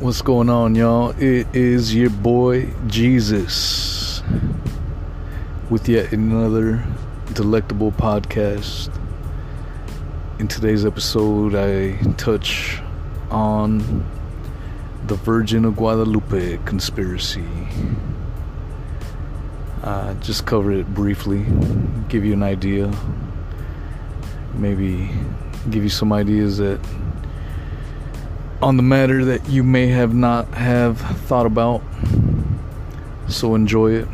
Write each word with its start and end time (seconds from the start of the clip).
What's 0.00 0.22
going 0.22 0.48
on, 0.48 0.76
y'all? 0.76 1.10
It 1.18 1.46
is 1.54 1.94
your 1.94 2.08
boy 2.08 2.72
Jesus 2.86 4.22
with 5.68 5.90
yet 5.90 6.12
another 6.12 6.82
delectable 7.34 7.92
podcast. 7.92 8.98
In 10.38 10.48
today's 10.48 10.86
episode, 10.86 11.54
I 11.54 12.00
touch 12.14 12.80
on 13.30 14.06
the 15.06 15.16
Virgin 15.16 15.66
of 15.66 15.76
Guadalupe 15.76 16.56
conspiracy. 16.64 17.44
Uh, 19.82 20.14
just 20.14 20.46
cover 20.46 20.72
it 20.72 20.94
briefly, 20.94 21.44
give 22.08 22.24
you 22.24 22.32
an 22.32 22.42
idea, 22.42 22.90
maybe 24.54 25.10
give 25.68 25.82
you 25.82 25.90
some 25.90 26.10
ideas 26.10 26.56
that 26.56 26.80
on 28.62 28.76
the 28.76 28.82
matter 28.82 29.24
that 29.24 29.48
you 29.48 29.62
may 29.62 29.86
have 29.86 30.14
not 30.14 30.48
have 30.54 30.98
thought 30.98 31.46
about. 31.46 31.82
So 33.28 33.54
enjoy 33.54 33.92
it, 33.92 34.08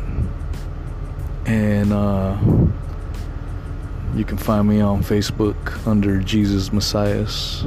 and 1.45 1.91
uh, 1.91 2.37
you 4.15 4.23
can 4.23 4.37
find 4.37 4.67
me 4.67 4.79
on 4.79 5.03
Facebook 5.03 5.85
under 5.87 6.19
Jesus 6.19 6.71
Messias. 6.71 7.65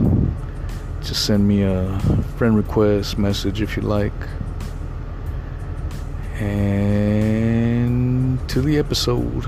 Just 1.02 1.24
send 1.24 1.48
me 1.48 1.62
a 1.62 1.98
friend 2.36 2.56
request 2.56 3.18
message 3.18 3.60
if 3.60 3.76
you 3.76 3.82
like. 3.82 4.12
And 6.36 8.48
to 8.48 8.60
the 8.60 8.78
episode. 8.78 9.44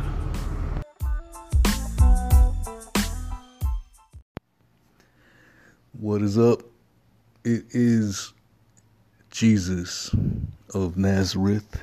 What 5.93 6.21
is 6.21 6.37
up? 6.37 6.72
It 7.45 7.65
is 7.71 8.33
Jesus 9.33 10.15
of 10.73 10.97
Nazareth 10.97 11.83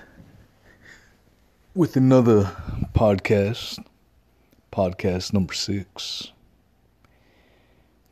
with 1.75 1.97
another 1.97 2.55
podcast, 2.93 3.83
podcast 4.71 5.33
number 5.33 5.53
six. 5.53 6.31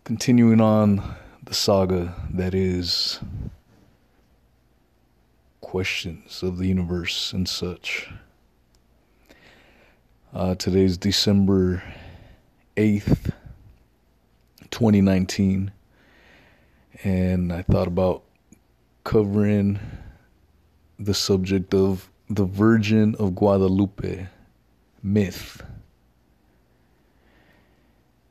Continuing 0.04 0.60
on 0.60 1.02
the 1.42 1.54
saga 1.54 2.14
that 2.34 2.54
is 2.54 3.22
questions 5.62 6.44
of 6.44 6.58
the 6.58 6.68
universe 6.68 7.32
and 7.32 7.48
such. 7.48 8.10
Uh, 10.34 10.54
today's 10.56 10.98
December 10.98 11.82
8th, 12.76 13.32
2019 14.70 15.72
and 17.04 17.54
I 17.54 17.62
thought 17.62 17.88
about 17.88 18.24
covering 19.04 19.80
the 21.00 21.14
subject 21.14 21.74
of 21.74 22.10
the 22.30 22.46
Virgin 22.46 23.16
of 23.16 23.36
Guadalupe 23.36 24.28
myth. 25.04 25.64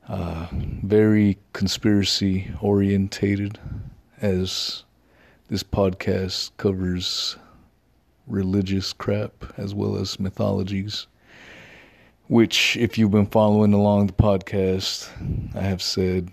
Uh, 0.07 0.47
very 0.83 1.37
conspiracy 1.53 2.51
orientated, 2.61 3.59
as 4.21 4.83
this 5.49 5.63
podcast 5.63 6.51
covers 6.57 7.37
religious 8.25 8.93
crap 8.93 9.31
as 9.57 9.73
well 9.73 9.97
as 9.97 10.19
mythologies. 10.19 11.07
Which, 12.27 12.75
if 12.77 12.97
you've 12.97 13.11
been 13.11 13.27
following 13.27 13.73
along 13.73 14.07
the 14.07 14.13
podcast, 14.13 15.09
I 15.55 15.61
have 15.61 15.81
said 15.81 16.29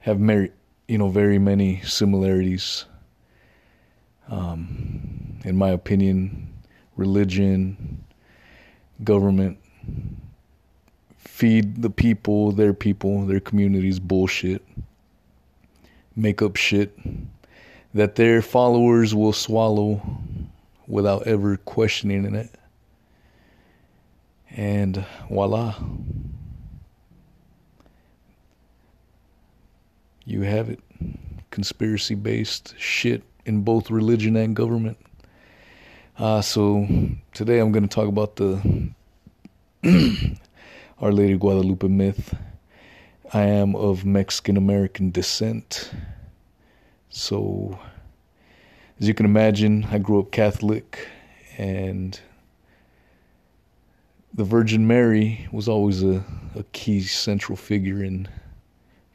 have 0.00 0.18
merit 0.18 0.54
you 0.88 0.98
know, 0.98 1.08
very 1.08 1.38
many 1.38 1.80
similarities. 1.82 2.84
Um, 4.28 5.38
in 5.44 5.56
my 5.56 5.70
opinion, 5.70 6.52
religion, 6.96 8.04
government, 9.02 9.58
feed 11.18 11.82
the 11.82 11.90
people, 11.90 12.52
their 12.52 12.72
people, 12.72 13.26
their 13.26 13.40
communities 13.40 13.98
bullshit, 13.98 14.64
make 16.16 16.40
up 16.40 16.56
shit 16.56 16.96
that 17.92 18.16
their 18.16 18.42
followers 18.42 19.14
will 19.14 19.32
swallow 19.32 20.00
without 20.86 21.26
ever 21.26 21.56
questioning 21.58 22.34
it. 22.34 22.50
And 24.50 25.04
voila. 25.28 25.74
You 30.24 30.42
have 30.42 30.70
it. 30.70 30.80
Conspiracy 31.50 32.14
based 32.14 32.74
shit 32.78 33.22
in 33.44 33.62
both 33.62 33.90
religion 33.90 34.36
and 34.36 34.56
government. 34.56 34.98
Uh, 36.18 36.40
so 36.40 36.86
today 37.32 37.58
I'm 37.58 37.72
going 37.72 37.86
to 37.86 37.94
talk 37.94 38.08
about 38.08 38.36
the 38.36 38.90
Our 41.00 41.12
Lady 41.12 41.36
Guadalupe 41.36 41.88
myth. 41.88 42.34
I 43.32 43.42
am 43.42 43.74
of 43.74 44.04
Mexican 44.04 44.56
American 44.56 45.10
descent. 45.10 45.90
So, 47.10 47.78
as 49.00 49.08
you 49.08 49.14
can 49.14 49.26
imagine, 49.26 49.84
I 49.90 49.98
grew 49.98 50.20
up 50.20 50.30
Catholic 50.30 51.08
and 51.58 52.18
the 54.32 54.44
Virgin 54.44 54.86
Mary 54.86 55.48
was 55.52 55.68
always 55.68 56.02
a, 56.02 56.24
a 56.56 56.64
key 56.72 57.00
central 57.02 57.56
figure 57.56 58.02
in 58.02 58.28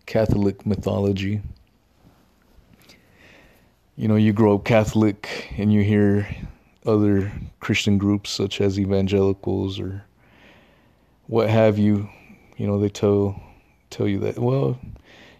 Catholic 0.09 0.65
mythology. 0.65 1.39
You 3.95 4.07
know, 4.07 4.15
you 4.15 4.33
grow 4.33 4.55
up 4.55 4.65
Catholic 4.65 5.53
and 5.55 5.71
you 5.71 5.83
hear 5.83 6.27
other 6.83 7.31
Christian 7.59 7.99
groups 7.99 8.31
such 8.31 8.59
as 8.59 8.79
evangelicals 8.79 9.79
or 9.79 10.03
what 11.27 11.47
have 11.47 11.77
you, 11.77 12.09
you 12.57 12.65
know, 12.65 12.79
they 12.79 12.89
tell 12.89 13.39
tell 13.91 14.07
you 14.07 14.17
that, 14.21 14.39
well, 14.39 14.79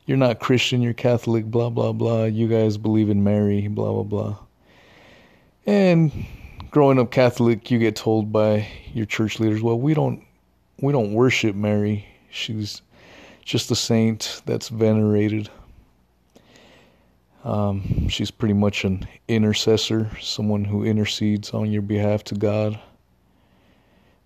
you're 0.06 0.20
not 0.20 0.40
Christian, 0.40 0.84
you're 0.84 0.94
Catholic, 0.94 1.46
blah 1.46 1.72
blah 1.72 1.92
blah. 1.92 2.26
You 2.26 2.48
guys 2.48 2.78
believe 2.78 3.10
in 3.10 3.24
Mary, 3.24 3.68
blah 3.68 3.92
blah 3.92 4.04
blah. 4.04 4.38
And 5.66 6.12
growing 6.70 7.00
up 7.00 7.10
Catholic, 7.10 7.72
you 7.72 7.80
get 7.80 7.96
told 7.96 8.32
by 8.32 8.68
your 8.94 9.08
church 9.08 9.40
leaders, 9.40 9.64
well, 9.64 9.80
we 9.80 9.96
don't 9.96 10.24
we 10.80 10.94
don't 10.94 11.14
worship 11.14 11.56
Mary. 11.56 12.06
She's 12.30 12.84
just 13.50 13.72
a 13.72 13.76
saint 13.76 14.44
that's 14.46 14.70
venerated. 14.70 15.50
Um, 17.44 18.08
she's 18.08 18.30
pretty 18.30 18.54
much 18.54 18.86
an 18.86 19.08
intercessor, 19.28 20.12
someone 20.22 20.64
who 20.64 20.86
intercedes 20.86 21.50
on 21.50 21.72
your 21.72 21.82
behalf 21.82 22.24
to 22.26 22.36
God, 22.36 22.80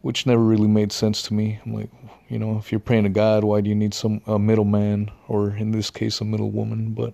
which 0.02 0.26
never 0.26 0.44
really 0.44 0.68
made 0.68 0.92
sense 0.92 1.22
to 1.22 1.34
me. 1.34 1.58
I'm 1.66 1.74
like, 1.74 1.90
you 2.28 2.38
know, 2.38 2.58
if 2.58 2.70
you're 2.70 2.82
praying 2.82 3.04
to 3.04 3.10
God, 3.10 3.46
why 3.46 3.62
do 3.62 3.70
you 3.70 3.76
need 3.76 3.94
some 3.94 4.20
a 4.28 4.38
middleman, 4.38 5.10
or 5.30 5.52
in 5.52 5.72
this 5.72 5.90
case, 5.90 6.20
a 6.20 6.26
middle 6.26 6.52
woman? 6.52 6.94
But 6.94 7.14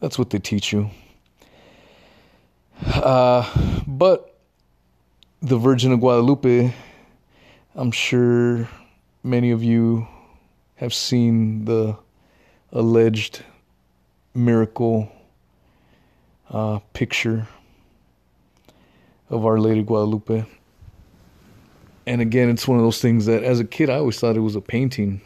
that's 0.00 0.18
what 0.18 0.30
they 0.30 0.38
teach 0.38 0.72
you. 0.72 0.88
Uh, 2.86 3.44
but 3.86 4.38
the 5.42 5.58
Virgin 5.58 5.92
of 5.92 6.00
Guadalupe, 6.00 6.72
I'm 7.74 7.90
sure 7.90 8.66
many 9.22 9.50
of 9.50 9.62
you 9.62 10.08
have 10.76 10.94
seen 10.94 11.64
the 11.64 11.96
alleged 12.72 13.42
miracle 14.34 15.10
uh, 16.50 16.78
picture 16.92 17.48
of 19.30 19.44
Our 19.44 19.58
Lady 19.58 19.82
Guadalupe. 19.82 20.44
And 22.06 22.20
again, 22.20 22.48
it's 22.48 22.68
one 22.68 22.78
of 22.78 22.84
those 22.84 23.00
things 23.00 23.26
that 23.26 23.42
as 23.42 23.58
a 23.58 23.64
kid, 23.64 23.90
I 23.90 23.96
always 23.96 24.20
thought 24.20 24.36
it 24.36 24.40
was 24.40 24.54
a 24.54 24.60
painting. 24.60 25.20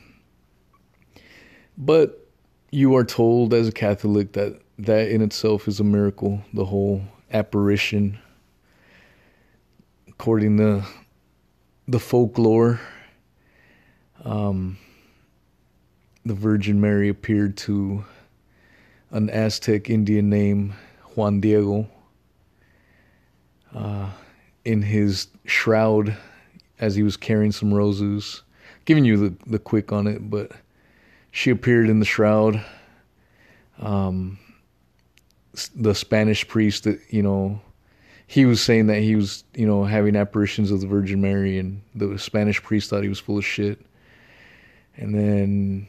But 1.76 2.26
you 2.70 2.94
are 2.96 3.04
told 3.04 3.52
as 3.52 3.68
a 3.68 3.72
Catholic 3.72 4.32
that 4.32 4.60
that 4.78 5.10
in 5.10 5.20
itself 5.20 5.68
is 5.68 5.78
a 5.78 5.84
miracle, 5.84 6.42
the 6.54 6.64
whole 6.64 7.02
apparition, 7.32 8.18
according 10.08 10.56
to 10.56 10.82
the 11.86 11.98
folklore. 11.98 12.80
Um, 14.24 14.78
the 16.24 16.34
Virgin 16.34 16.80
Mary 16.80 17.08
appeared 17.08 17.56
to 17.58 18.04
an 19.10 19.30
Aztec 19.30 19.90
Indian 19.90 20.30
named 20.30 20.74
Juan 21.14 21.40
Diego 21.40 21.88
uh, 23.74 24.10
in 24.64 24.82
his 24.82 25.28
shroud 25.44 26.16
as 26.78 26.94
he 26.94 27.02
was 27.02 27.16
carrying 27.16 27.52
some 27.52 27.72
roses. 27.72 28.42
Giving 28.84 29.04
you 29.04 29.16
the, 29.16 29.36
the 29.46 29.58
quick 29.58 29.92
on 29.92 30.06
it, 30.06 30.30
but 30.30 30.52
she 31.30 31.50
appeared 31.50 31.88
in 31.88 32.00
the 32.00 32.06
shroud. 32.06 32.64
Um, 33.78 34.38
the 35.74 35.94
Spanish 35.94 36.46
priest 36.46 36.84
that, 36.84 37.00
you 37.10 37.22
know, 37.22 37.60
he 38.26 38.44
was 38.46 38.62
saying 38.62 38.86
that 38.86 39.00
he 39.00 39.16
was, 39.16 39.44
you 39.54 39.66
know, 39.66 39.84
having 39.84 40.16
apparitions 40.16 40.70
of 40.70 40.80
the 40.80 40.86
Virgin 40.86 41.20
Mary, 41.20 41.58
and 41.58 41.82
the 41.94 42.18
Spanish 42.18 42.62
priest 42.62 42.88
thought 42.88 43.02
he 43.02 43.08
was 43.08 43.18
full 43.18 43.38
of 43.38 43.44
shit. 43.44 43.80
And 44.96 45.14
then 45.14 45.88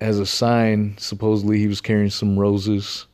as 0.00 0.18
a 0.18 0.26
sign, 0.26 0.96
supposedly 0.98 1.58
he 1.58 1.66
was 1.66 1.80
carrying 1.80 2.10
some 2.10 2.38
roses 2.38 3.06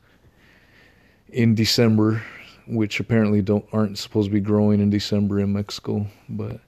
in 1.29 1.55
December, 1.55 2.21
which 2.67 2.99
apparently 2.99 3.41
don't 3.41 3.65
aren't 3.73 3.97
supposed 3.97 4.29
to 4.29 4.33
be 4.33 4.39
growing 4.39 4.79
in 4.79 4.89
December 4.89 5.39
in 5.39 5.53
Mexico, 5.53 6.05
but 6.29 6.59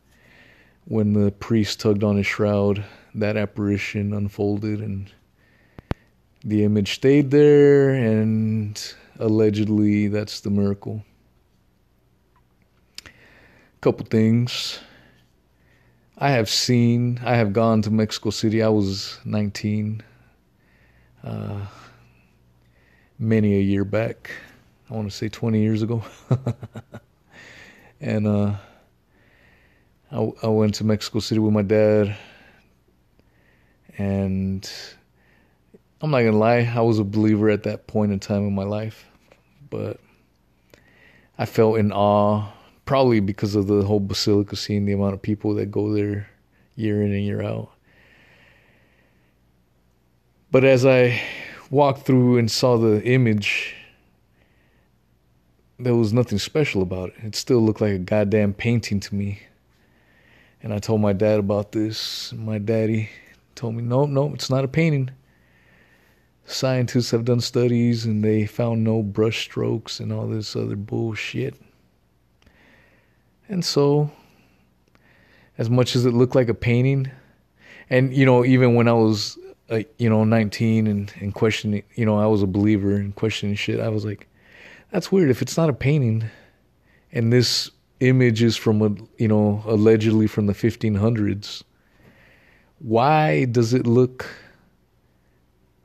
when 0.86 1.14
the 1.14 1.31
priest 1.31 1.80
tugged 1.80 2.04
on 2.04 2.18
his 2.18 2.25
shroud, 2.25 2.84
that 3.16 3.38
apparition 3.38 4.14
unfolded 4.14 4.80
and 4.80 5.12
the 6.44 6.64
image 6.64 6.94
stayed 6.94 7.30
there 7.30 7.94
and 7.94 8.94
allegedly 9.19 10.08
that's 10.08 10.40
the 10.40 10.50
miracle. 10.50 11.04
Couple 13.81 14.06
things. 14.06 14.80
I 16.18 16.31
have 16.31 16.50
seen, 16.50 17.19
I 17.24 17.36
have 17.36 17.54
gone 17.54 17.81
to 17.84 17.92
Mexico 17.92 18.31
City. 18.31 18.64
I 18.64 18.69
was 18.69 19.19
19, 19.25 20.02
uh, 21.24 21.66
many 23.19 23.56
a 23.56 23.62
year 23.62 23.84
back. 23.84 24.31
I 24.90 24.94
want 24.94 25.10
to 25.10 25.16
say 25.16 25.30
20 25.30 25.60
years 25.60 25.81
ago. 25.81 26.04
and 28.02 28.28
uh, 28.28 28.56
I, 30.12 30.31
I 30.44 30.48
went 30.48 30.75
to 30.75 30.84
Mexico 30.84 31.19
City 31.19 31.40
with 31.40 31.54
my 31.54 31.62
dad. 31.62 32.16
And 33.98 34.69
I'm 36.02 36.12
not 36.12 36.19
going 36.19 36.31
to 36.31 36.38
lie, 36.38 36.72
I 36.74 36.81
was 36.81 37.00
a 37.00 37.04
believer 37.04 37.50
at 37.50 37.64
that 37.64 37.88
point 37.88 38.12
in 38.12 38.19
time 38.19 38.48
in 38.48 38.54
my 38.54 38.64
life. 38.64 39.06
But 39.69 40.00
I 41.38 41.46
felt 41.46 41.78
in 41.78 41.92
awe 41.92 42.52
probably 42.86 43.19
because 43.19 43.56
of 43.56 43.68
the 43.68 43.84
whole 43.84 44.00
basilica 44.00 44.56
scene, 44.56 44.86
the 44.86 44.94
amount 44.94 45.14
of 45.14 45.22
people 45.22 45.54
that 45.56 45.68
go 45.68 45.94
there 45.94 46.30
year 46.75 47.02
in 47.02 47.12
and 47.12 47.24
year 47.24 47.42
out. 47.42 47.72
But 50.49 50.63
as 50.63 50.85
I 50.85 51.21
walked 51.69 52.05
through 52.05 52.38
and 52.38 52.49
saw 52.49 52.77
the 52.77 53.03
image, 53.03 53.75
there 55.77 55.95
was 55.95 56.13
nothing 56.13 56.39
special 56.39 56.81
about 56.81 57.09
it. 57.09 57.15
It 57.23 57.35
still 57.35 57.59
looked 57.59 57.81
like 57.81 57.94
a 57.94 57.99
goddamn 57.99 58.53
painting 58.53 58.99
to 59.01 59.15
me. 59.15 59.41
And 60.63 60.73
I 60.73 60.79
told 60.79 61.01
my 61.01 61.13
dad 61.13 61.39
about 61.39 61.73
this. 61.73 62.33
My 62.33 62.57
daddy 62.57 63.09
told 63.55 63.75
me, 63.75 63.83
no, 63.83 64.05
no, 64.05 64.33
it's 64.33 64.49
not 64.49 64.63
a 64.63 64.67
painting. 64.67 65.09
Scientists 66.45 67.11
have 67.11 67.25
done 67.25 67.41
studies 67.41 68.05
and 68.05 68.23
they 68.23 68.45
found 68.45 68.83
no 68.83 69.03
brush 69.03 69.44
strokes 69.44 69.99
and 69.99 70.13
all 70.13 70.27
this 70.27 70.55
other 70.55 70.77
bullshit. 70.77 71.55
And 73.49 73.63
so, 73.63 74.11
as 75.57 75.69
much 75.69 75.95
as 75.95 76.05
it 76.05 76.13
looked 76.13 76.35
like 76.35 76.47
a 76.47 76.53
painting, 76.53 77.11
and 77.89 78.13
you 78.13 78.25
know, 78.25 78.45
even 78.45 78.75
when 78.75 78.88
I 78.88 78.94
was, 78.94 79.38
uh, 79.69 79.81
you 79.98 80.10
know, 80.10 80.24
19 80.24 80.88
and, 80.88 81.14
and 81.19 81.34
questioning, 81.34 81.84
you 81.96 82.06
know, 82.06 82.18
I 82.18 82.25
was 82.25 82.42
a 82.42 82.48
believer 82.48 82.94
and 82.94 83.16
questioning 83.16 83.56
shit, 83.56 83.80
I 83.80 83.90
was 83.90 84.06
like, 84.06 84.28
that's 84.92 85.12
weird. 85.12 85.30
If 85.30 85.42
it's 85.42 85.58
not 85.58 85.69
a 85.69 85.74
painting, 85.74 86.25
and 87.12 87.31
this 87.34 87.69
image 88.00 88.42
is 88.44 88.56
from 88.56 88.81
a, 88.81 88.96
you 89.18 89.28
know, 89.28 89.64
allegedly 89.66 90.28
from 90.28 90.48
the 90.48 90.54
1500s, 90.54 91.64
why 92.80 93.46
does 93.46 93.74
it 93.74 93.88
look 93.88 94.28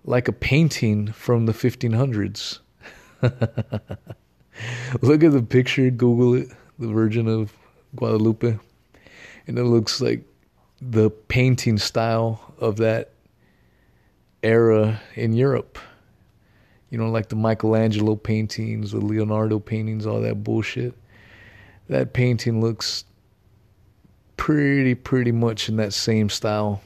like 0.04 0.28
a 0.28 0.32
painting 0.32 1.08
from 1.12 1.46
the 1.46 1.52
1500s? 1.52 2.58
Look 5.00 5.22
at 5.24 5.32
the 5.32 5.42
picture, 5.42 5.90
Google 5.90 6.34
it 6.34 6.48
the 6.78 6.88
Virgin 6.88 7.28
of 7.28 7.52
Guadalupe, 7.94 8.58
and 9.46 9.58
it 9.58 9.64
looks 9.64 10.00
like 10.00 10.24
the 10.80 11.10
painting 11.10 11.78
style 11.78 12.54
of 12.58 12.76
that 12.78 13.11
era 14.42 15.00
in 15.14 15.32
Europe. 15.32 15.78
You 16.90 16.98
know, 16.98 17.10
like 17.10 17.28
the 17.28 17.36
Michelangelo 17.36 18.16
paintings, 18.16 18.92
the 18.92 18.98
Leonardo 18.98 19.58
paintings, 19.58 20.06
all 20.06 20.20
that 20.20 20.44
bullshit. 20.44 20.94
That 21.88 22.12
painting 22.12 22.60
looks 22.60 23.04
pretty, 24.36 24.94
pretty 24.94 25.32
much 25.32 25.68
in 25.68 25.76
that 25.76 25.92
same 25.92 26.28
style. 26.28 26.82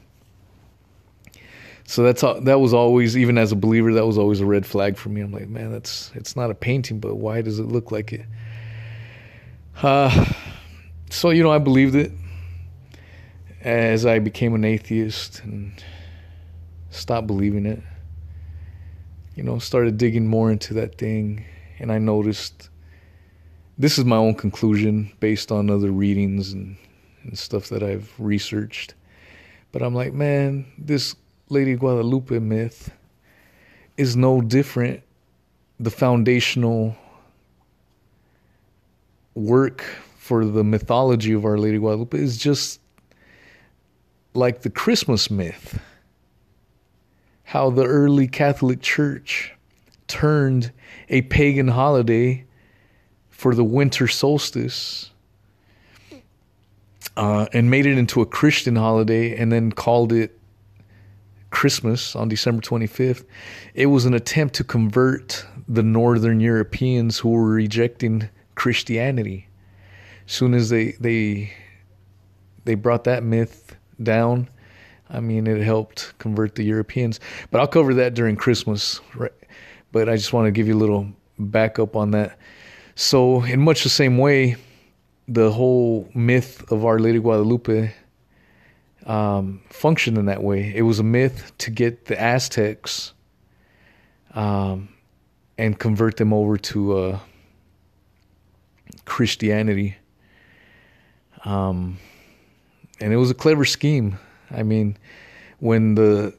So 1.88 2.02
that's 2.02 2.22
all, 2.22 2.40
that 2.40 2.60
was 2.60 2.74
always, 2.74 3.16
even 3.16 3.38
as 3.38 3.52
a 3.52 3.56
believer, 3.56 3.92
that 3.94 4.06
was 4.06 4.18
always 4.18 4.40
a 4.40 4.46
red 4.46 4.66
flag 4.66 4.96
for 4.96 5.08
me. 5.08 5.20
I'm 5.20 5.32
like, 5.32 5.48
man, 5.48 5.72
that's 5.72 6.10
it's 6.14 6.34
not 6.36 6.50
a 6.50 6.54
painting, 6.54 6.98
but 6.98 7.16
why 7.16 7.42
does 7.42 7.58
it 7.58 7.66
look 7.66 7.92
like 7.92 8.12
it? 8.12 8.26
Uh, 9.82 10.24
so, 11.10 11.30
you 11.30 11.42
know, 11.42 11.52
I 11.52 11.58
believed 11.58 11.94
it 11.94 12.12
as 13.60 14.04
I 14.04 14.18
became 14.18 14.54
an 14.54 14.64
atheist 14.64 15.42
and 15.44 15.72
stopped 16.96 17.26
believing 17.26 17.66
it. 17.66 17.82
You 19.34 19.42
know, 19.42 19.58
started 19.58 19.98
digging 19.98 20.26
more 20.26 20.50
into 20.50 20.74
that 20.74 20.96
thing, 20.98 21.44
and 21.78 21.92
I 21.92 21.98
noticed 21.98 22.70
this 23.78 23.98
is 23.98 24.04
my 24.04 24.16
own 24.16 24.34
conclusion 24.34 25.12
based 25.20 25.52
on 25.52 25.70
other 25.70 25.90
readings 25.90 26.52
and, 26.52 26.76
and 27.22 27.38
stuff 27.38 27.68
that 27.68 27.82
I've 27.82 28.12
researched. 28.18 28.94
But 29.72 29.82
I'm 29.82 29.94
like, 29.94 30.14
man, 30.14 30.64
this 30.78 31.14
Lady 31.50 31.76
Guadalupe 31.76 32.38
myth 32.38 32.90
is 33.96 34.16
no 34.16 34.40
different. 34.40 35.02
The 35.78 35.90
foundational 35.90 36.96
work 39.34 39.82
for 40.16 40.46
the 40.46 40.64
mythology 40.64 41.32
of 41.32 41.44
Our 41.44 41.58
Lady 41.58 41.78
Guadalupe 41.78 42.18
is 42.18 42.38
just 42.38 42.80
like 44.32 44.62
the 44.62 44.70
Christmas 44.70 45.30
myth. 45.30 45.78
How 47.46 47.70
the 47.70 47.84
early 47.84 48.26
Catholic 48.26 48.82
Church 48.82 49.52
turned 50.08 50.72
a 51.08 51.22
pagan 51.22 51.68
holiday 51.68 52.44
for 53.30 53.54
the 53.54 53.62
winter 53.62 54.08
solstice 54.08 55.10
uh, 57.16 57.46
and 57.52 57.70
made 57.70 57.86
it 57.86 57.98
into 57.98 58.20
a 58.20 58.26
Christian 58.26 58.74
holiday 58.74 59.36
and 59.36 59.52
then 59.52 59.70
called 59.70 60.12
it 60.12 60.36
Christmas 61.50 62.16
on 62.16 62.28
December 62.28 62.62
25th. 62.62 63.24
It 63.74 63.86
was 63.86 64.06
an 64.06 64.14
attempt 64.14 64.56
to 64.56 64.64
convert 64.64 65.46
the 65.68 65.84
Northern 65.84 66.40
Europeans 66.40 67.18
who 67.18 67.30
were 67.30 67.48
rejecting 67.48 68.28
Christianity. 68.56 69.48
Soon 70.26 70.52
as 70.52 70.68
they 70.70 70.96
they 70.98 71.52
they 72.64 72.74
brought 72.74 73.04
that 73.04 73.22
myth 73.22 73.76
down, 74.02 74.48
I 75.10 75.20
mean 75.20 75.46
it 75.46 75.62
helped 75.62 76.18
convert 76.18 76.54
the 76.54 76.64
Europeans. 76.64 77.20
But 77.50 77.60
I'll 77.60 77.66
cover 77.68 77.94
that 77.94 78.14
during 78.14 78.36
Christmas, 78.36 79.00
right? 79.14 79.32
But 79.92 80.08
I 80.08 80.16
just 80.16 80.32
want 80.32 80.46
to 80.46 80.50
give 80.50 80.66
you 80.66 80.74
a 80.74 80.78
little 80.78 81.08
backup 81.38 81.96
on 81.96 82.10
that. 82.12 82.38
So, 82.94 83.42
in 83.44 83.60
much 83.60 83.82
the 83.82 83.90
same 83.90 84.18
way, 84.18 84.56
the 85.28 85.50
whole 85.50 86.08
myth 86.14 86.70
of 86.72 86.84
Our 86.84 86.98
Lady 86.98 87.18
Guadalupe 87.18 87.92
um, 89.06 89.60
functioned 89.68 90.18
in 90.18 90.26
that 90.26 90.42
way. 90.42 90.72
It 90.74 90.82
was 90.82 90.98
a 90.98 91.04
myth 91.04 91.52
to 91.58 91.70
get 91.70 92.06
the 92.06 92.20
Aztecs 92.20 93.12
um, 94.34 94.88
and 95.58 95.78
convert 95.78 96.16
them 96.16 96.32
over 96.32 96.56
to 96.56 96.98
uh, 96.98 97.18
Christianity. 99.04 99.96
Um, 101.44 101.98
and 103.00 103.12
it 103.12 103.16
was 103.16 103.30
a 103.30 103.34
clever 103.34 103.64
scheme. 103.64 104.18
I 104.50 104.62
mean, 104.62 104.96
when 105.58 105.94
the 105.94 106.36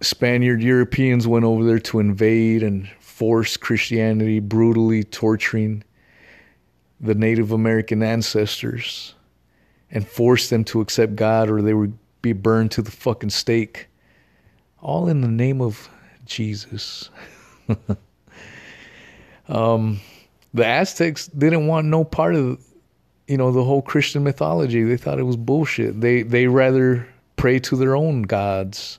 Spaniard 0.00 0.62
Europeans 0.62 1.26
went 1.26 1.44
over 1.44 1.64
there 1.64 1.78
to 1.80 2.00
invade 2.00 2.62
and 2.62 2.88
force 3.00 3.56
Christianity, 3.56 4.40
brutally 4.40 5.04
torturing 5.04 5.82
the 7.00 7.14
Native 7.14 7.52
American 7.52 8.02
ancestors 8.02 9.14
and 9.90 10.06
force 10.06 10.50
them 10.50 10.64
to 10.64 10.80
accept 10.80 11.16
God 11.16 11.50
or 11.50 11.62
they 11.62 11.74
would 11.74 11.96
be 12.22 12.32
burned 12.32 12.70
to 12.72 12.82
the 12.82 12.90
fucking 12.90 13.30
stake. 13.30 13.88
All 14.82 15.08
in 15.08 15.20
the 15.20 15.28
name 15.28 15.60
of 15.60 15.88
Jesus. 16.24 17.10
um, 19.48 20.00
the 20.52 20.66
Aztecs 20.66 21.28
didn't 21.28 21.66
want 21.66 21.86
no 21.86 22.04
part 22.04 22.34
of 22.34 22.62
you 23.26 23.36
know 23.36 23.50
the 23.50 23.64
whole 23.64 23.82
Christian 23.82 24.22
mythology. 24.22 24.84
They 24.84 24.96
thought 24.96 25.18
it 25.18 25.24
was 25.24 25.36
bullshit. 25.36 26.00
They 26.00 26.22
they 26.22 26.46
rather 26.46 27.08
pray 27.36 27.58
to 27.60 27.76
their 27.76 27.94
own 27.94 28.22
gods. 28.22 28.98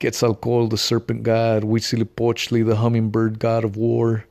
Quetzalcoatl, 0.00 0.68
the 0.68 0.78
serpent 0.78 1.22
god, 1.22 1.62
Huitzilopochtli, 1.62 2.66
the 2.66 2.76
hummingbird 2.76 3.38
god 3.38 3.64
of 3.64 3.76
war. 3.76 4.24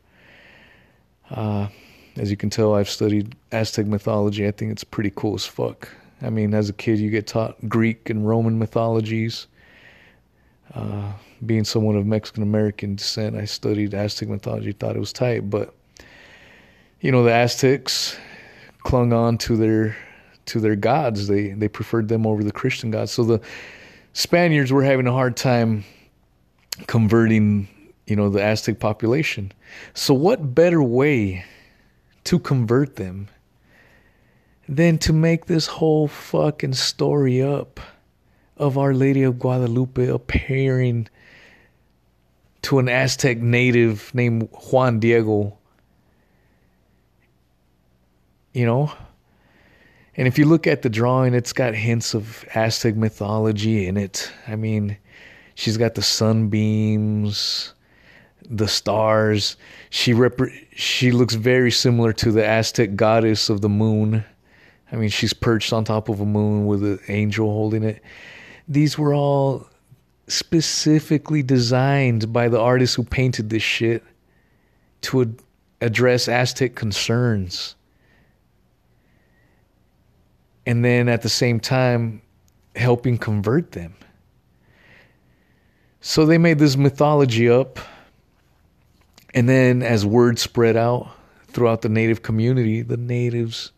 Uh, 1.29 1.67
as 2.15 2.29
you 2.29 2.37
can 2.37 2.49
tell, 2.49 2.75
I've 2.75 2.89
studied 2.89 3.35
Aztec 3.51 3.85
mythology. 3.85 4.47
I 4.47 4.51
think 4.51 4.71
it's 4.71 4.83
pretty 4.83 5.11
cool 5.15 5.35
as 5.35 5.45
fuck. 5.45 5.89
I 6.21 6.29
mean, 6.29 6.53
as 6.53 6.69
a 6.69 6.73
kid, 6.73 6.99
you 6.99 7.09
get 7.09 7.27
taught 7.27 7.57
Greek 7.67 8.09
and 8.09 8.27
Roman 8.27 8.59
mythologies. 8.59 9.47
Uh, 10.73 11.11
being 11.45 11.63
someone 11.63 11.95
of 11.95 12.05
Mexican 12.05 12.43
American 12.43 12.95
descent, 12.95 13.35
I 13.35 13.45
studied 13.45 13.93
Aztec 13.93 14.29
mythology, 14.29 14.71
thought 14.71 14.95
it 14.95 14.99
was 14.99 15.13
tight, 15.13 15.49
but 15.49 15.73
you 17.01 17.11
know, 17.11 17.23
the 17.23 17.33
Aztecs 17.33 18.17
clung 18.79 19.11
on 19.11 19.37
to 19.39 19.57
their 19.57 19.97
to 20.47 20.59
their 20.59 20.75
gods. 20.75 21.27
They 21.27 21.49
they 21.49 21.67
preferred 21.67 22.07
them 22.07 22.25
over 22.27 22.43
the 22.43 22.51
Christian 22.51 22.91
gods. 22.91 23.11
So 23.11 23.23
the 23.23 23.41
Spaniards 24.13 24.71
were 24.71 24.83
having 24.83 25.07
a 25.07 25.11
hard 25.11 25.35
time 25.35 25.83
converting 26.87 27.67
you 28.05 28.15
know, 28.15 28.29
the 28.29 28.41
Aztec 28.41 28.79
population. 28.79 29.51
So, 29.93 30.13
what 30.13 30.53
better 30.53 30.83
way 30.83 31.45
to 32.25 32.39
convert 32.39 32.95
them 32.95 33.29
than 34.67 34.97
to 34.99 35.13
make 35.13 35.45
this 35.45 35.67
whole 35.67 36.07
fucking 36.07 36.73
story 36.73 37.41
up 37.41 37.79
of 38.57 38.77
Our 38.77 38.93
Lady 38.93 39.23
of 39.23 39.39
Guadalupe 39.39 40.07
appearing 40.07 41.07
to 42.63 42.79
an 42.79 42.87
Aztec 42.87 43.39
native 43.39 44.13
named 44.13 44.49
Juan 44.51 44.99
Diego? 44.99 45.57
You 48.53 48.65
know? 48.65 48.93
And 50.15 50.27
if 50.27 50.37
you 50.37 50.45
look 50.45 50.67
at 50.67 50.83
the 50.83 50.89
drawing, 50.89 51.33
it's 51.33 51.53
got 51.53 51.73
hints 51.73 52.13
of 52.13 52.45
Aztec 52.53 52.95
mythology 52.95 53.87
in 53.87 53.97
it. 53.97 54.31
I 54.47 54.55
mean, 54.55 54.97
she's 55.55 55.77
got 55.77 55.95
the 55.95 56.03
sunbeams 56.03 57.73
the 58.49 58.67
stars. 58.67 59.57
She 59.89 60.13
rep- 60.13 60.39
she 60.75 61.11
looks 61.11 61.35
very 61.35 61.71
similar 61.71 62.13
to 62.13 62.31
the 62.31 62.45
Aztec 62.45 62.95
goddess 62.95 63.49
of 63.49 63.61
the 63.61 63.69
moon. 63.69 64.23
I 64.91 64.95
mean, 64.95 65.09
she's 65.09 65.33
perched 65.33 65.73
on 65.73 65.83
top 65.83 66.09
of 66.09 66.19
a 66.19 66.25
moon 66.25 66.65
with 66.65 66.83
an 66.83 66.99
angel 67.07 67.47
holding 67.47 67.83
it. 67.83 68.03
These 68.67 68.97
were 68.97 69.13
all 69.13 69.67
specifically 70.27 71.43
designed 71.43 72.31
by 72.31 72.47
the 72.47 72.59
artist 72.59 72.95
who 72.95 73.03
painted 73.03 73.49
this 73.49 73.63
shit 73.63 74.03
to 75.01 75.21
ad- 75.21 75.39
address 75.81 76.27
Aztec 76.27 76.75
concerns. 76.75 77.75
And 80.65 80.83
then 80.83 81.09
at 81.09 81.21
the 81.21 81.29
same 81.29 81.59
time, 81.59 82.21
helping 82.75 83.17
convert 83.17 83.73
them. 83.73 83.95
So 86.01 86.25
they 86.25 86.37
made 86.37 86.59
this 86.59 86.75
mythology 86.75 87.49
up 87.49 87.79
and 89.33 89.49
then 89.49 89.81
as 89.81 90.05
word 90.05 90.37
spread 90.37 90.75
out 90.75 91.09
throughout 91.47 91.81
the 91.81 91.89
native 91.89 92.21
community, 92.21 92.81
the 92.81 92.97
natives, 92.97 93.71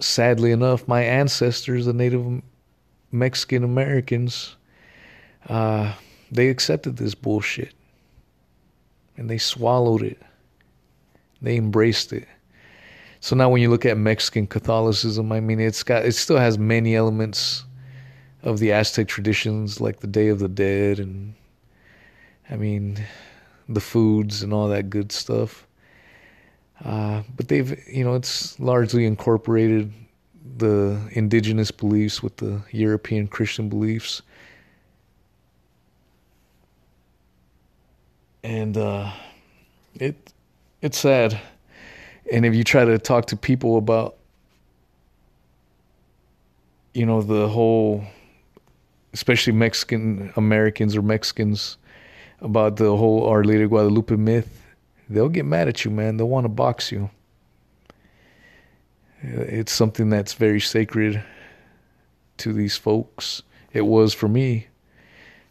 sadly 0.00 0.50
enough, 0.50 0.88
my 0.88 1.02
ancestors, 1.02 1.86
the 1.86 1.92
native 1.92 2.42
Mexican 3.12 3.64
Americans, 3.64 4.56
uh, 5.48 5.94
they 6.30 6.48
accepted 6.48 6.96
this 6.96 7.14
bullshit 7.14 7.74
and 9.16 9.28
they 9.28 9.38
swallowed 9.38 10.02
it. 10.02 10.20
They 11.42 11.56
embraced 11.56 12.12
it. 12.12 12.28
So 13.20 13.36
now 13.36 13.50
when 13.50 13.60
you 13.60 13.68
look 13.68 13.84
at 13.84 13.98
Mexican 13.98 14.46
Catholicism, 14.46 15.30
I 15.30 15.40
mean 15.40 15.60
it's 15.60 15.82
got 15.82 16.04
it 16.04 16.12
still 16.12 16.38
has 16.38 16.58
many 16.58 16.96
elements 16.96 17.64
of 18.42 18.58
the 18.58 18.72
Aztec 18.72 19.08
traditions 19.08 19.80
like 19.80 20.00
the 20.00 20.06
Day 20.06 20.28
of 20.28 20.38
the 20.38 20.48
Dead 20.48 20.98
and 20.98 21.34
I 22.50 22.56
mean 22.56 22.98
the 23.68 23.80
foods 23.80 24.42
and 24.42 24.52
all 24.52 24.68
that 24.68 24.90
good 24.90 25.12
stuff. 25.12 25.66
Uh, 26.84 27.22
but 27.36 27.48
they've, 27.48 27.78
you 27.86 28.04
know, 28.04 28.14
it's 28.14 28.58
largely 28.58 29.04
incorporated 29.04 29.92
the 30.56 30.98
indigenous 31.12 31.70
beliefs 31.70 32.22
with 32.22 32.36
the 32.38 32.62
European 32.70 33.28
Christian 33.28 33.68
beliefs. 33.68 34.22
And 38.42 38.76
uh, 38.78 39.12
it 39.94 40.32
it's 40.80 40.98
sad. 40.98 41.38
And 42.32 42.46
if 42.46 42.54
you 42.54 42.64
try 42.64 42.84
to 42.84 42.98
talk 42.98 43.26
to 43.26 43.36
people 43.36 43.76
about 43.76 44.16
you 46.94 47.06
know 47.06 47.22
the 47.22 47.48
whole 47.48 48.04
especially 49.12 49.52
Mexican 49.52 50.32
Americans 50.36 50.96
or 50.96 51.02
Mexicans 51.02 51.76
about 52.40 52.76
the 52.76 52.96
whole 52.96 53.26
Our 53.26 53.44
Lady 53.44 53.66
Guadalupe 53.66 54.16
myth, 54.16 54.64
they'll 55.08 55.28
get 55.28 55.44
mad 55.44 55.68
at 55.68 55.84
you, 55.84 55.90
man. 55.90 56.16
They'll 56.16 56.28
want 56.28 56.44
to 56.44 56.48
box 56.48 56.92
you. 56.92 57.10
It's 59.22 59.72
something 59.72 60.08
that's 60.08 60.32
very 60.32 60.60
sacred 60.60 61.22
to 62.38 62.52
these 62.52 62.76
folks. 62.76 63.42
It 63.72 63.82
was 63.82 64.14
for 64.14 64.28
me 64.28 64.68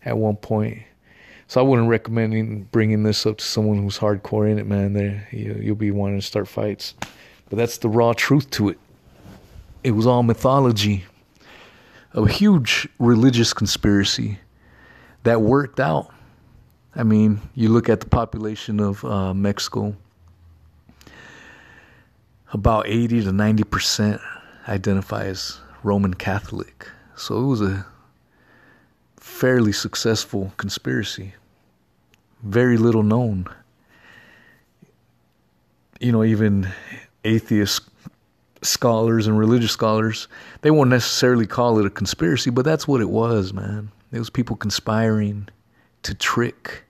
at 0.04 0.18
one 0.18 0.38
point. 0.38 0.80
So 1.50 1.60
I 1.60 1.64
wouldn't 1.64 1.90
recommend 1.90 2.72
bringing 2.72 3.04
this 3.04 3.26
up 3.26 3.40
to 3.40 3.44
someone 3.44 3.82
who's 3.82 4.00
hardcore 4.00 4.50
in 4.50 4.58
it, 4.58 4.66
man. 4.66 4.94
There, 4.94 5.28
you'll 5.32 5.76
be 5.76 5.92
wanting 5.92 6.22
to 6.22 6.26
start 6.26 6.48
fights. 6.48 6.94
But 7.50 7.58
that's 7.58 7.80
the 7.80 7.90
raw 7.90 8.14
truth 8.14 8.50
to 8.52 8.70
it. 8.70 8.80
It 9.84 9.92
was 9.92 10.08
all 10.08 10.24
mythology, 10.24 11.04
a 12.14 12.26
huge 12.30 12.88
religious 13.00 13.52
conspiracy 13.52 14.40
that 15.24 15.42
worked 15.42 15.82
out 15.82 16.14
I 16.96 17.04
mean, 17.04 17.40
you 17.56 17.70
look 17.70 17.88
at 17.88 18.00
the 18.00 18.08
population 18.08 18.80
of 18.80 19.06
uh, 19.06 19.34
Mexico, 19.34 19.96
about 22.52 22.88
80 22.88 23.24
to 23.26 23.32
90 23.32 23.64
percent 23.64 24.22
identify 24.68 25.26
as 25.26 25.60
Roman 25.84 26.14
Catholic. 26.14 26.90
So 27.16 27.40
it 27.40 27.46
was 27.46 27.62
a 27.62 27.86
fairly 29.18 29.72
successful 29.72 30.52
conspiracy, 30.58 31.34
very 32.44 32.78
little 32.78 33.04
known. 33.04 33.48
You 36.00 36.12
know, 36.12 36.24
even 36.24 36.70
atheist 37.24 37.82
scholars 38.62 39.28
and 39.28 39.38
religious 39.38 39.72
scholars, 39.72 40.28
they 40.62 40.72
won't 40.72 40.90
necessarily 40.90 41.48
call 41.48 41.80
it 41.80 41.86
a 41.86 41.90
conspiracy, 41.90 42.50
but 42.50 42.66
that's 42.66 42.88
what 42.88 43.02
it 43.02 43.10
was, 43.10 43.54
man. 43.54 43.92
It 44.12 44.20
was 44.20 44.30
people 44.30 44.56
conspiring 44.56 45.50
to 46.04 46.14
trick 46.14 46.84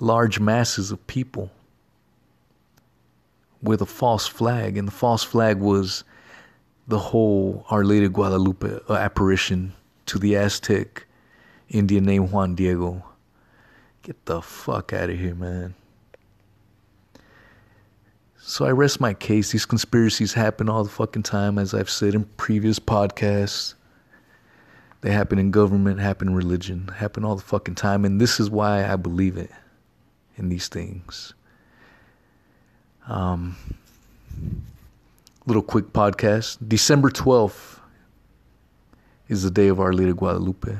large 0.00 0.38
masses 0.40 0.90
of 0.90 1.04
people 1.06 1.50
with 3.62 3.82
a 3.82 3.86
false 3.86 4.26
flag. 4.26 4.76
And 4.76 4.86
the 4.86 4.92
false 4.92 5.24
flag 5.24 5.58
was 5.58 6.04
the 6.86 6.98
whole 6.98 7.66
Our 7.70 7.84
Lady 7.84 8.06
of 8.06 8.12
Guadalupe 8.12 8.80
uh, 8.88 8.94
apparition 8.94 9.74
to 10.06 10.18
the 10.18 10.36
Aztec 10.36 11.06
Indian 11.68 12.04
named 12.04 12.32
Juan 12.32 12.54
Diego. 12.54 13.04
Get 14.08 14.24
the 14.24 14.40
fuck 14.40 14.94
out 14.94 15.10
of 15.10 15.18
here, 15.18 15.34
man. 15.34 15.74
So 18.38 18.64
I 18.64 18.70
rest 18.70 19.02
my 19.02 19.12
case. 19.12 19.52
These 19.52 19.66
conspiracies 19.66 20.32
happen 20.32 20.70
all 20.70 20.82
the 20.82 20.88
fucking 20.88 21.24
time, 21.24 21.58
as 21.58 21.74
I've 21.74 21.90
said 21.90 22.14
in 22.14 22.24
previous 22.38 22.78
podcasts. 22.78 23.74
They 25.02 25.10
happen 25.10 25.38
in 25.38 25.50
government, 25.50 26.00
happen 26.00 26.28
in 26.28 26.34
religion, 26.34 26.88
happen 26.88 27.22
all 27.22 27.36
the 27.36 27.42
fucking 27.42 27.74
time, 27.74 28.06
and 28.06 28.18
this 28.18 28.40
is 28.40 28.48
why 28.48 28.90
I 28.90 28.96
believe 28.96 29.36
it 29.36 29.50
in 30.38 30.48
these 30.48 30.68
things. 30.68 31.34
Um, 33.08 33.56
little 35.44 35.60
quick 35.60 35.92
podcast. 35.92 36.66
December 36.66 37.10
12th 37.10 37.78
is 39.28 39.42
the 39.42 39.50
day 39.50 39.68
of 39.68 39.78
Our 39.78 39.92
Lady 39.92 40.14
Guadalupe. 40.14 40.78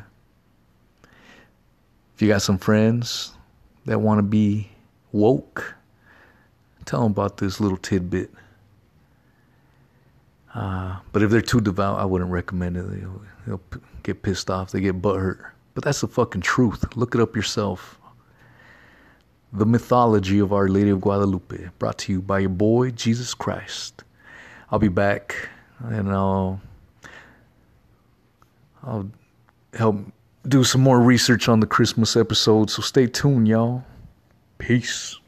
If 2.18 2.22
you 2.22 2.26
got 2.26 2.42
some 2.42 2.58
friends 2.58 3.30
that 3.86 4.00
want 4.00 4.18
to 4.18 4.24
be 4.24 4.68
woke, 5.12 5.76
tell 6.84 7.04
them 7.04 7.12
about 7.12 7.36
this 7.36 7.60
little 7.60 7.78
tidbit. 7.78 8.32
Uh, 10.52 10.98
but 11.12 11.22
if 11.22 11.30
they're 11.30 11.40
too 11.40 11.60
devout, 11.60 12.00
I 12.00 12.04
wouldn't 12.04 12.32
recommend 12.32 12.76
it. 12.76 12.90
They'll, 12.90 13.22
they'll 13.46 13.60
get 14.02 14.22
pissed 14.22 14.50
off. 14.50 14.72
They 14.72 14.80
get 14.80 15.00
butthurt. 15.00 15.52
But 15.74 15.84
that's 15.84 16.00
the 16.00 16.08
fucking 16.08 16.40
truth. 16.40 16.96
Look 16.96 17.14
it 17.14 17.20
up 17.20 17.36
yourself. 17.36 18.00
The 19.52 19.64
Mythology 19.64 20.40
of 20.40 20.52
Our 20.52 20.66
Lady 20.66 20.90
of 20.90 21.00
Guadalupe, 21.00 21.68
brought 21.78 21.98
to 21.98 22.12
you 22.12 22.20
by 22.20 22.40
your 22.40 22.50
boy, 22.50 22.90
Jesus 22.90 23.32
Christ. 23.32 24.02
I'll 24.72 24.80
be 24.80 24.88
back 24.88 25.48
and 25.78 26.10
I'll, 26.10 26.60
I'll 28.82 29.08
help 29.72 29.98
do 30.46 30.64
some 30.64 30.80
more 30.80 31.00
research 31.00 31.48
on 31.48 31.60
the 31.60 31.66
Christmas 31.66 32.16
episode, 32.16 32.70
so 32.70 32.82
stay 32.82 33.06
tuned, 33.06 33.48
y'all. 33.48 33.84
Peace. 34.58 35.18